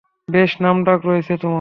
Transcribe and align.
বেশ 0.27 0.51
নামডাক 0.61 0.99
রয়েছে 1.05 1.33
তোমার। 1.33 1.49